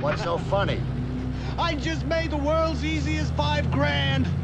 [0.00, 0.80] What's so funny?
[1.58, 4.24] I just made the world's easiest five grand.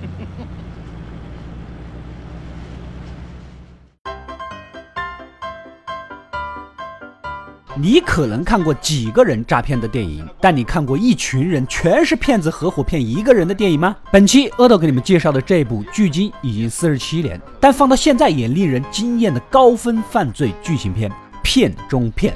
[7.74, 13.96] 你可能看过几个人诈骗的电影，但你看过一群人全是骗子合伙骗一个人的电影吗？
[14.12, 21.10] 本期阿斗给你们介绍的这部距今已经四十七年，但放到现在也令人惊艳的高分犯罪剧情片
[21.42, 22.34] 《骗中骗》。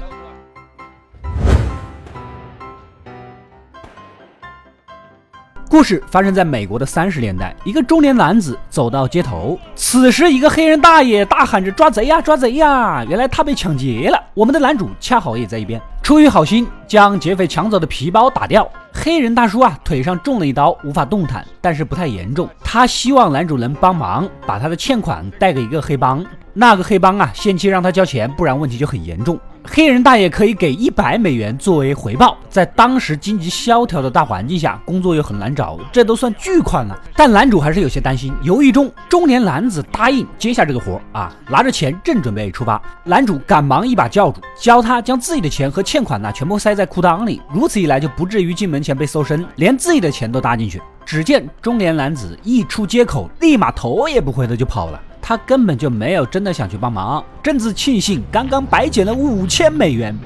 [5.71, 13.05] 故事发生在美国的三十年代，一个中年男子走到街头，此时一个黑人大爷大喊着抓贼呀抓贼呀！
[13.09, 14.21] 原来他被抢劫了。
[14.35, 18.69] 我们的男主恰好也在一边，出于好心将劫匪抢走的皮包打掉。
[18.93, 22.51] 黑人大叔啊腿上中了一刀，无法动弹，但是不太严重。
[22.65, 29.39] 他希望男主能帮忙把他的欠款带给一个黑帮，那个黑帮啊限期让他交钱，不然问题就很严重。
[29.63, 36.98] 黑人大爷可以给一百美元作为回报，在当时经济萧条的大环境下，工作又很难找，这都算巨款了。
[37.15, 38.33] 但男主还是有些担心。
[38.43, 50.81] 犹豫中，中年男子答应接下这个活啊，拿着钱正准备出发，男主赶忙一把叫住，教他将自己的钱和欠款呢全部塞在裤裆里，如此一来就不至于进门前被搜身，连自己的钱都搭进去。
[51.05, 55.01] 只见中年男子一出街口，立马头也不回的就跑了。
[55.23, 60.17] 他根本就没有真的想去帮忙，正自庆幸刚刚白捡了五千美元。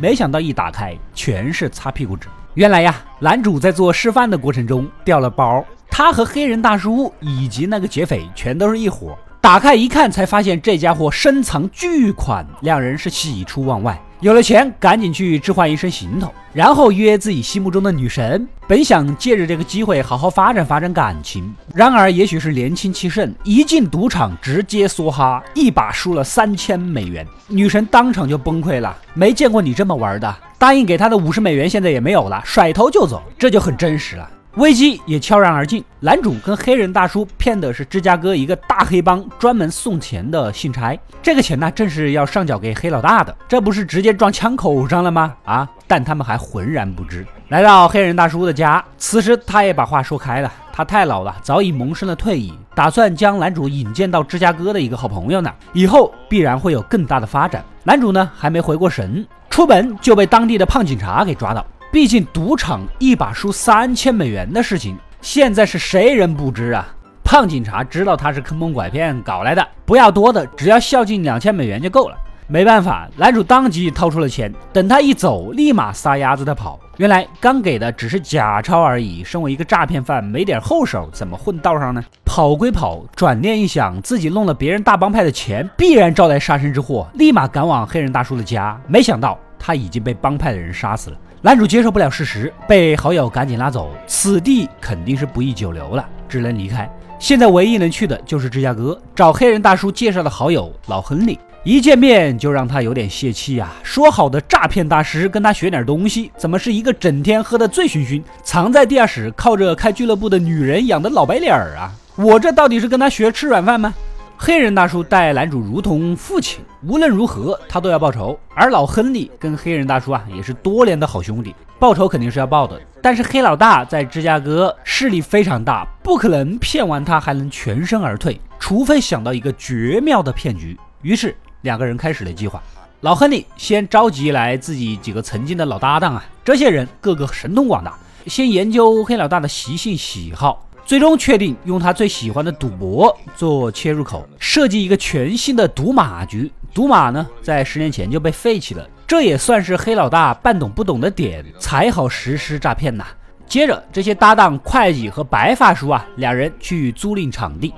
[0.00, 2.28] 没想到一打开，全是擦屁股纸。
[2.54, 9.16] 原来呀，男主在做示范的过程中掉了包，他和黑人大叔以及那个劫匪全都是一伙。
[9.40, 14.00] 打开一看，才发现这家伙深藏巨款，两人是喜出望外。
[14.20, 18.46] 有了钱，赶紧去置换一身行头，然后约自己心目中的女神。
[18.68, 27.26] 本想借着这个机会好好发展发展感情，然而也许是年轻气盛，一进赌场直接梭哈，一把输了三千美元。
[27.48, 30.36] 女神当场就崩溃了，没见过你这么玩的。
[30.58, 34.28] 答应给她的五十美元现在也没有了，甩头就走，这就很真实了。
[34.56, 45.36] 危机也悄然而近，男主跟黑人大叔骗的是芝加哥一个大黑帮专门送钱的信差，这个钱呢正是要上缴给黑老大的，这不是直接撞枪口上了吗？
[45.44, 45.68] 啊！
[45.86, 47.24] 但他们还浑然不知。
[47.48, 57.64] 来到黑人大叔的家，此时他也把话说开了，他太老了，早已萌生了退意，打算将男主引荐到芝加哥的一个好朋友呢，以后必然会有更大的发展。
[57.84, 61.64] 男主呢还没回过神，出门就被当地的胖警察给抓到。
[61.92, 66.86] 毕竟赌场一把输三千美元的事情，现在是谁人不知啊？
[67.24, 72.16] 胖警察知道他是坑蒙拐骗搞来的，不要多的，只要孝敬两千美元就够了。
[72.46, 76.78] 没办法，男主当即掏出了钱，等他一走，立马撒丫子的跑。
[76.96, 79.24] 原来刚给的只是假钞而已。
[79.24, 82.04] 身为一个诈骗犯，没点后手怎么混道上呢？
[82.24, 88.80] 跑归跑，转念一想，自己弄了别人大帮派的钱，必然招来杀身之祸，立马赶往黑人大叔的家。
[88.88, 91.18] 没想到他已经被帮派的人杀死了。
[91.42, 93.94] 男主接受不了事实，被好友赶紧拉走。
[94.06, 96.90] 此地肯定是不宜久留了，只能离开。
[97.18, 101.38] 现在唯一能去的就是芝加哥，找黑人大叔介绍的好友老亨利。
[101.62, 103.70] 一见面就让他有点泄气呀！
[103.82, 111.92] 说好的诈骗大师，跟他学点东西，怎么是一个整天喝得醉醺醺，藏在地下室靠着开俱乐部的女人养的老白脸儿啊？
[112.16, 113.92] 我这到底是跟他学吃软饭吗？
[114.42, 118.40] 黑人大叔待男主如同父亲，无论如何他都要报仇。
[118.54, 122.80] 而老亨利跟黑人大叔啊也是多年的好兄弟，报仇肯定是要报的。
[123.02, 130.74] 但是黑老大在芝加哥势力非常大，不可能骗完他还能全身而退，除非想到一个绝妙的骗局。
[131.02, 132.62] 于是两个人开始了计划。
[133.02, 137.92] 老亨利先召集来自己几个曾经的老搭档啊，这些人个个神通广大，
[138.26, 140.66] 先研究黑老大的习性喜好。
[140.90, 146.50] 最终确定用他最喜欢的赌博做切入口，设计一个全新的赌马局。
[146.74, 153.06] 赌马呢，在十年前就被废弃了，这也算是黑老大半懂不懂的点，才好实施诈骗呐。
[153.46, 157.72] 接着，这些搭档会计和白发叔啊，两人去租赁场地。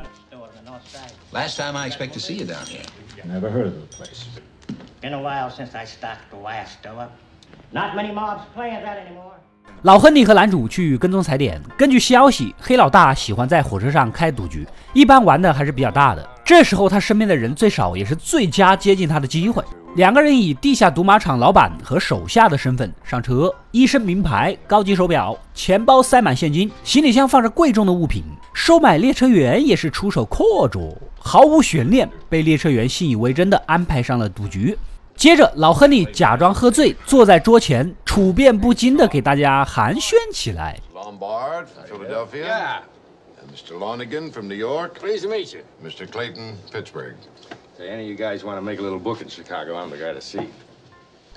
[9.82, 11.60] 老亨利和男主去跟踪踩点。
[11.76, 16.24] 根据消息，黑老大喜欢在火车上开赌局，一般玩的还是比较大的。
[16.44, 19.60] 这时候他身边的人最少，也是最佳接近他的机会。
[19.96, 28.22] 两个人以地下赌马场老板和手下的身份上车，一身名牌、高级手表，钱包塞满现金，行李箱放着贵重的物品。
[28.54, 34.78] 收买列车员也是出手阔绰，毫无悬念，被列车员信以为真的安排上了赌局。
[35.22, 40.76] 接着，老亨利假装喝醉，坐在桌前，处变不惊地给大家寒暄起来。
[40.92, 42.44] Lombard Philadelphia.
[42.44, 42.80] Yeah.
[43.54, 43.78] Mr.
[43.78, 44.94] Lonigan from New York.
[45.00, 45.60] Pleased to meet you.
[45.80, 46.08] Mr.
[46.08, 47.14] Clayton, Pittsburgh.
[47.78, 49.96] Say, any of you guys want to make a little book in Chicago, I'm the
[49.96, 50.48] guy to see.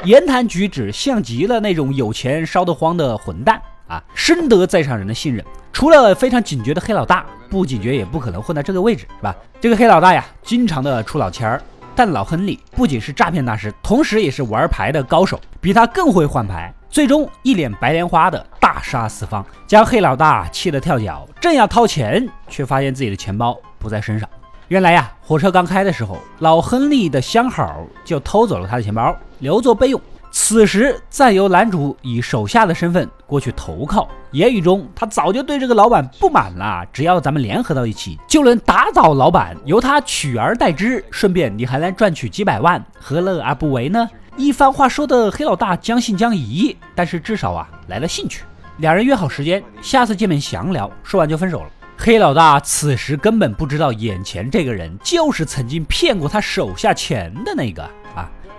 [0.04, 5.46] 言谈举止像极了那种有钱烧得慌的混蛋啊，深得在场人的信任。
[5.72, 9.36] 除了非常警觉的黑老大，不警觉也不可能混到这个位置，是吧？
[9.62, 11.62] 这个黑老大呀，经常的出老千儿。
[11.96, 16.74] 但老亨利不仅是诈骗大师，同时也是玩牌的高手，比他更会换牌。
[16.90, 21.28] 最终一脸白莲花的大杀四方，将黑老大气得跳脚。
[21.40, 24.28] 正要掏钱，却发现自己的钱包不在身上。
[24.68, 30.02] 原来呀，火车刚开的时候，老亨利的相好就偷走了他的钱包，留作备用。
[30.38, 36.86] 此时再由男主以手下的身份过去投靠，言语中他早就对这个老板不满了。
[36.92, 44.10] 只要咱们联合到一起，就能打倒老板，由他取而代之，顺便你还能赚取几百万，何乐而不为呢？
[44.36, 48.44] 一番话说的黑老大将信将疑，但是至少啊来了兴趣。
[48.80, 50.92] 两人约好时间，下次见面详聊。
[51.02, 51.70] 说完就分手了。
[51.98, 57.90] 黑老大此时根本不知道，眼前这个人就是曾经骗过他手下钱的那个！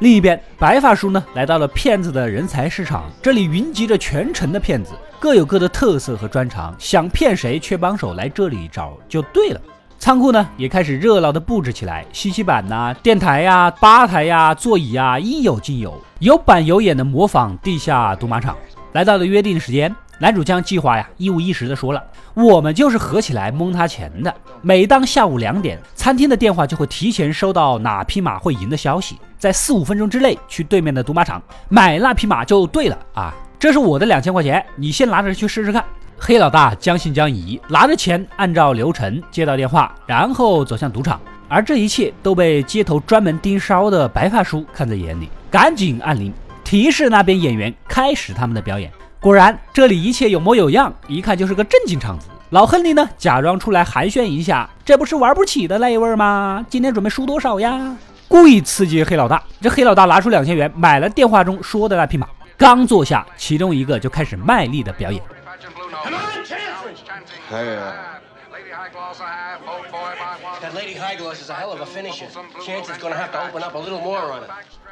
[0.00, 9.60] 另一边，白发叔呢，来到了骗子的人才市场，这里云集着全城的骗子，各有各的特色和专长，想骗谁缺帮手，来这里找就对了。
[9.98, 18.54] 仓库呢，也开始热闹的布置起来，信息板呐、电台呀、吧台呀、座椅呀，应有尽有，有板有眼的模仿地下赌马场。
[18.92, 19.94] 来到了约定时间。
[20.18, 22.02] 男主将计划呀一五一十的说了，
[22.32, 24.34] 我们就是合起来蒙他钱的。
[24.62, 33.34] 每当下午两点，餐厅的电话就会提前收到哪匹马会赢的消息，在四五分钟之内去对面的赌马场买那匹马就对了啊！
[33.58, 35.84] 这是我的两千块钱，你先拿着去试试看。
[36.18, 41.20] 黑老大将信将疑，拿着钱按照流程接到电话，然后走向赌场。
[41.46, 46.32] 而这一切都被街头专门盯梢的白发叔看在眼里，赶紧按铃
[46.66, 48.90] 提示那边演员开始他们的表演。
[49.20, 52.26] 果然，这里一切有模有样，一看就是个正经场子。
[52.50, 56.66] 老亨利呢，假装出来寒暄一下，这不是玩不起的那一位吗？
[56.68, 57.96] 今天准备输多少呀？
[58.26, 59.40] 故意刺激黑老大。
[59.60, 62.26] 这黑老大拿出两千元买了电话中说的那匹马，
[62.58, 65.22] 刚坐下，其中一个就开始卖力的表演。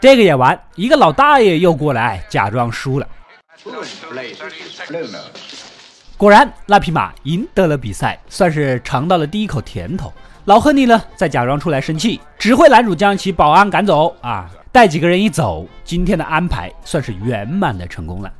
[0.00, 3.06] 这个演完，一个老大爷又过来假装输了。
[6.16, 10.12] 果然，那匹马赢得了比赛，算是尝到了第一口甜头。
[10.46, 14.14] 老亨利呢，再假装出来生气，指挥男主将其保安赶走。
[14.20, 18.32] 啊，带几个人一走，今天的安排算是圆满的成功了。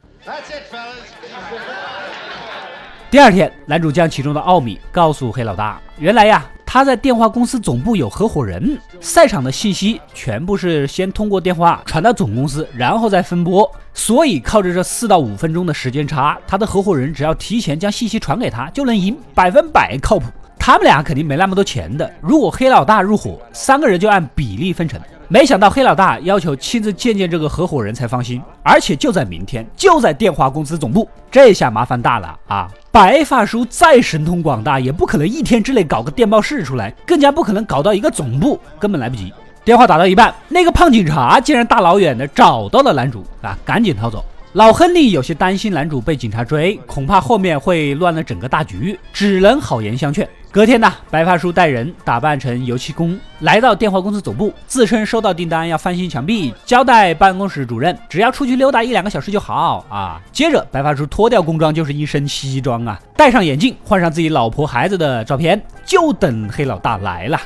[3.15, 6.45] 第二天，男主将其中的奥秘告诉黑老大，原来呀。
[6.67, 13.71] 他在电话公司总部有合伙人，赛场的信息全部是先通过电话传到总公司，然后再分拨。
[13.93, 20.27] 所以靠着这四到五分钟的时间差，他的合伙人只要提前将信息传给他，就能赢，百分百靠谱。
[20.67, 22.11] 他们俩肯定没那么多钱的。
[22.23, 24.99] 如果黑老大入伙，三个人就按比例分成。
[25.29, 31.07] 没想到黑老大要求亲自见见这个合伙人才放心，而且就在明天，就在电话公司总部。
[31.31, 32.67] 这下麻烦大了啊！
[32.91, 39.31] 白发叔再神通广大，也不可能一天之内搞个电报室出来，更加不可能搞到一个总部，根本来不及。
[39.67, 44.25] 电话打到一半，那个胖警察竟然大老远的找到了男主啊，赶紧逃走。
[44.55, 50.27] 老亨利有些担心男主被警察追，恐怕后面会乱了整个大局，只能好言相劝。
[50.55, 60.23] 隔天呢，白发叔带人打扮成油漆工，来到电话公司总部，自称收到订单要翻新墙壁，交代办公室主任只要出去溜达一两个小时就好啊。
[60.31, 67.41] 接着，白发叔脱掉工装，就是一身西装啊，戴上眼镜，换上自己老婆孩子的照片，就等黑老大来了。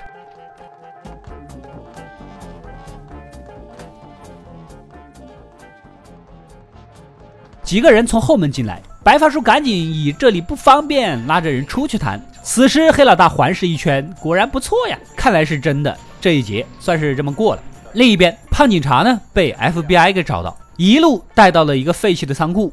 [7.62, 12.20] 几个人从后门进来，白发叔赶紧以这里不方便，拉着人出去谈。
[12.50, 15.94] 此时黑老大环视一圈，果然不错呀，看来是真的。
[16.18, 17.62] 这一劫算是这么过了。
[17.92, 22.72] 另一边，胖警察呢被 FBI 给找到，一路带到了一个废弃的仓库。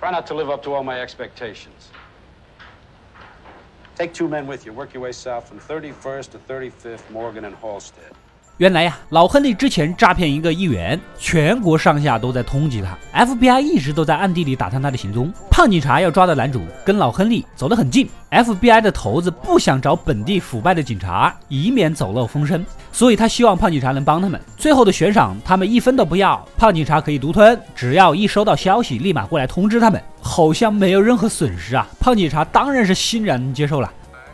[0.00, 1.90] Try not to live up to all my expectations.
[3.98, 4.72] Take two men with you.
[4.72, 8.12] Work your way south from 31st to 35th Morgan and Halstead.
[8.58, 15.32] 原来呀，老亨利之前诈骗一个议员，全国上下都在通缉他，FBI 一直都在暗地里打探他的行踪。
[15.48, 24.40] 胖警察要抓的男主跟老亨利走得很近，FBI 的头子不想找本地腐败的警察，以免走漏风声，所以他希望胖警察能帮他们。
[24.56, 31.86] 最后的悬赏他们一分都不要，胖警察可以独吞，只要一收到消息，立马过来通知他们，好像没有任何损失啊！
[32.00, 33.88] 胖警察当然是欣然接受了。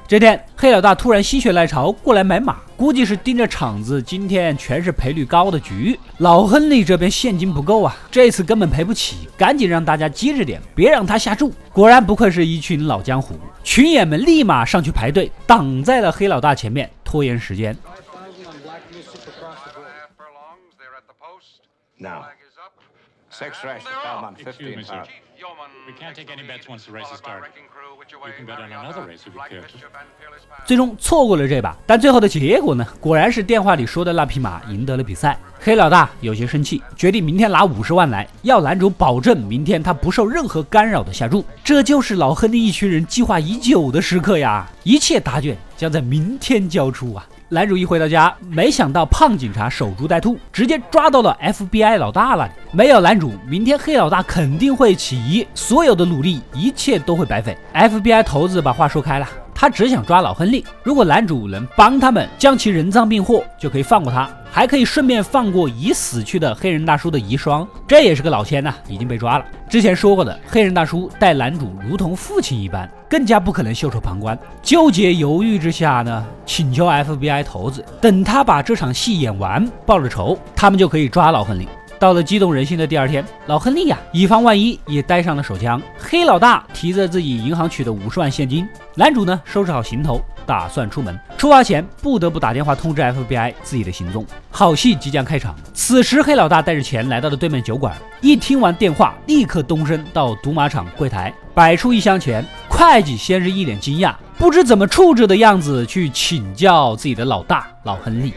[0.06, 5.98] 这天，黑老大突然心血来潮过来买马，估计是盯着场子今天全是赔率高的局。
[6.18, 11.50] 老亨利这边现金不够啊，这次根本赔不起，赶紧让大家接着点，别让他下注。
[11.72, 17.74] 果然不愧是一群老江湖，群演们立马上去排队，挡在了黑老大前面，拖延时间。
[21.98, 22.20] Now.
[22.20, 22.44] Is.
[23.30, 24.22] Six races, off.
[24.22, 25.02] on Excuse 15 me, sir.
[25.88, 27.50] We can't take any bets once the race by started.
[28.08, 29.78] You can bet on another race if you care to.
[30.64, 32.86] 最终错过了这把，但最后的结果呢？
[33.00, 35.36] 果然是电话里说的那匹马赢得了比赛。
[35.58, 41.44] 黑老大有些生气，决定明天拿五十万来，要男主保证明天他不受任何干扰的下注。
[41.64, 44.70] 这就是老亨利一群人计划已久的时刻呀！
[44.84, 47.26] 一切答卷将在明天交出啊！
[47.54, 52.50] 男主一回到家，没想到胖警察守株待兔，直接抓到了 FBI 老大那里。
[52.72, 57.56] 没有男主，明天黑老大肯定会起疑，所有的努力一切都会白费。
[57.72, 59.28] FBI 头子把话说开了。
[59.54, 69.44] 他只想抓老亨利，如果男主能帮他们将其人赃并获，就可以放过他，还可以顺便放过已死去的黑人大叔的遗孀，这也是个老千呐、已经被抓了。
[69.70, 74.36] 之前说过的，黑人大叔待男主如同父亲一般，更加不可能袖手旁观。
[74.60, 81.68] 纠结犹豫之下呢，请求 FBI 头子等他把这场戏演完，报了仇，他们就可以抓老亨利。
[82.04, 85.80] 到了激动人心的第二天，老亨利呀、以防万一也带上了手枪。
[85.98, 91.18] 黑老大提着自己银行取的五十万现金，男主呢收拾好行头，打算出门。
[91.38, 94.22] 出发前不得不打电话通知 FBI 自己的行踪。
[94.50, 102.44] 好戏即将开场，此时黑老大带着钱来到了对面酒馆，一听完电话，立刻动身到赌马场柜台，摆出一箱钱。
[102.68, 108.34] 会计先是一脸惊讶，不知怎么处置的样子，去请教自己的老大老亨利。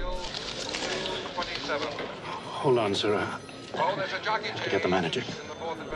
[2.64, 3.20] Hold on, sir.
[3.80, 3.94] Oh,
[4.72, 5.22] get the manager.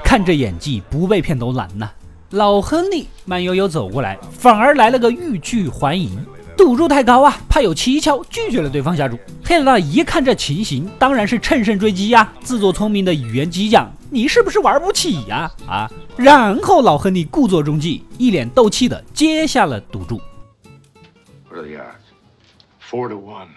[0.04, 1.90] 看这演技，不被骗都难呐。
[2.32, 6.24] 老亨利慢悠悠走过来，反而来了个欲拒还迎。
[6.56, 9.18] 赌注太高啊，怕有蹊跷，拒绝了对方下注。
[9.44, 15.90] 黑老大一看这情形，当然是乘胜追击呀、自作聪明的语言激将，你是不是玩不起呀、啊？
[16.16, 20.22] 然后老亨利故作中计，一脸斗气的接下了赌注。
[21.50, 21.96] What are the odds?
[22.90, 23.48] Four to one.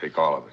[0.00, 0.52] Take all of it.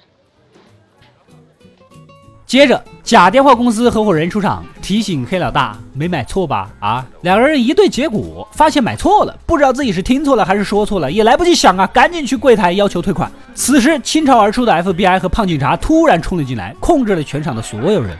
[2.46, 6.70] 接着，假电话公司合伙人出场提醒黑老大没买错吧？
[6.78, 13.30] 啊，两个人一对结果，发现买错了，不知道自己是听错了还是说错了，也来不及想啊，赶紧去柜台要求退款。
[13.54, 18.16] 此时，倾巢而出的 FBI 和胖警察突然冲了进来，控制了全场的所有人。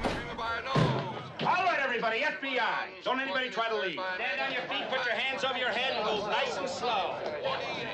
[1.41, 3.05] All right, everybody, FBI.
[3.05, 4.01] Don't anybody try to leave.
[4.01, 7.15] Stand on your feet, put your hands over your head, and go nice and slow.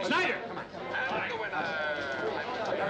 [0.04, 0.36] Snyder.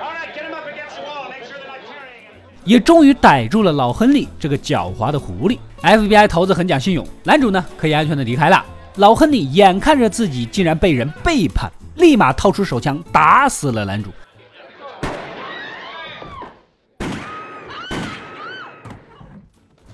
[0.00, 1.28] All right, get him up against the wall.
[1.30, 2.40] Make sure they're not carrying him.
[2.64, 5.58] 也终于逮住了老亨利这个狡猾的狐狸。
[5.82, 8.64] FBI 头子很讲信用，男主呢可以安全的离开了。
[8.96, 14.10] 老亨利眼看着自己竟然被人背叛，立马掏出手枪打死了男主。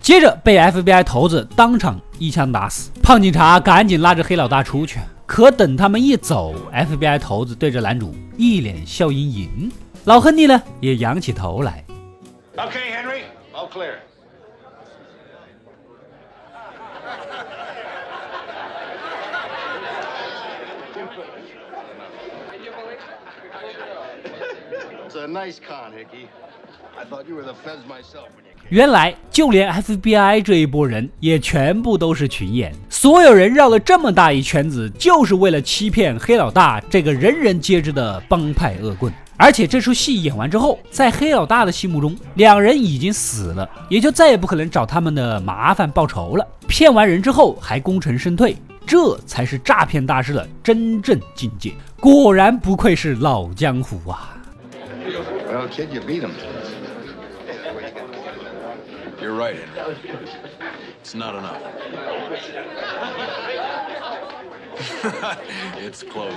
[0.00, 4.98] 接着被 FBI 头子当场一枪打死，胖警察赶紧拉着黑老大出去。
[5.26, 9.70] 可等他们一走，FBI 头子对着男主一脸笑盈盈，
[10.04, 11.85] 老亨利呢也仰起头来。
[12.58, 13.22] Okay, Henry.
[13.54, 14.00] All clear.
[25.04, 26.28] It's a nice con, Hickey.
[26.98, 39.12] I thought you were the feds myself when you 原来就连 FBI 这一波人也全部都是群演，所有人绕了这么大一圈子，就是为了欺骗黑老大这个人人皆知的帮派恶棍。
[39.38, 46.46] 而且这出戏演完之后，在黑老大的心目中，两人已经死了，也就再也不可能找他们的麻烦报仇了。
[46.66, 51.72] 骗完人之后还功成身退，这才是诈骗大师的真正境界。
[52.00, 54.36] 果然不愧是老江湖啊
[59.20, 59.56] ！！You're right.
[61.02, 61.60] It's not enough.
[65.80, 66.34] it's close.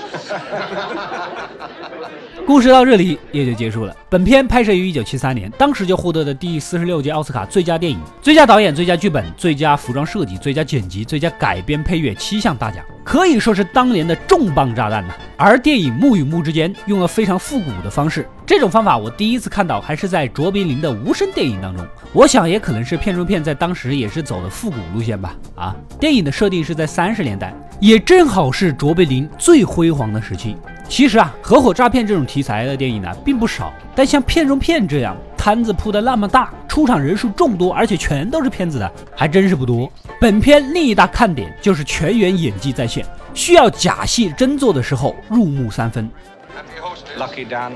[2.45, 3.95] 故事到这里也就结束了。
[4.09, 15.13] 本片拍摄于一九七三年，当时就获得了第四十六届奥斯卡最佳电影、最佳导演、最佳剧本、最佳服装设计、最佳剪辑、最佳改编配乐七项大奖，可以说是当年的重磅炸弹呢。
[15.35, 21.83] 而电影幕与幕之间用了非常复古的方式，这种方法我第一次看到还是在卓别林的无声电影当中。
[22.13, 25.35] 我想也可能是片中片在当时也是走的复古路线吧。
[25.55, 30.55] 啊，电影的设定是在三十年代，也正好是卓别林最辉煌的时期。
[30.87, 39.89] 其实啊，合伙诈骗这种题材的电影呢并不少，但像片中片这样摊子铺的那么大，出场人数众多，而且全都是骗子的，还真是不多。
[40.19, 46.11] 本片另一大看点就是全员演技在线，需要假戏真做的时候入木三分。
[46.53, 47.17] Happy hostess.
[47.17, 47.71] Lucky Dan,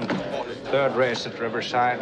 [0.70, 2.00] third race at Riverside.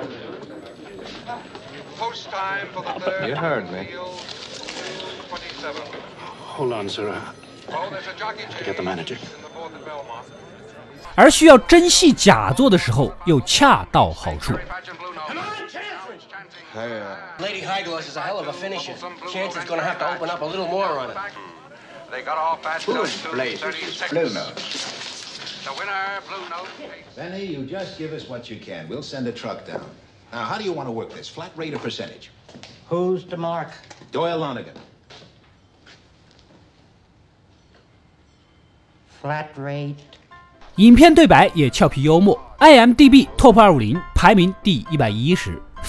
[2.00, 3.30] Post time for the third.
[3.30, 3.86] You heard me.
[3.86, 4.18] field,
[5.30, 5.76] 27.
[6.58, 7.14] Hold on, sir.
[7.70, 9.14] Oh, there's a jockey To get the manager.
[9.14, 10.26] in the fourth at Belmont.
[11.14, 14.54] 而需要真戏假做的时候又恰到好处。
[16.73, 17.03] Chancery.
[17.41, 18.95] Lady High Gloss is a hell of a finisher.
[19.33, 21.17] Chance is gonna have to open up a little more on it.
[22.11, 24.11] They got off at Blue 32, blazes, 36.
[24.13, 25.63] blue nose.
[25.65, 26.69] The winner, blue nose.
[27.17, 28.89] Benny, you just give us what you can.
[28.89, 29.85] We'll send a truck down.
[30.33, 31.29] Now, how do you want to work this?
[31.29, 32.31] Flat rate or percentage?
[32.89, 33.71] Who's the mark?
[34.13, 34.77] Doyle Lonigan.
[39.21, 39.97] Flat rate.
[40.77, 45.61] 影片对白也俏皮幽默，IMDB Top 二五零排名第一百一十，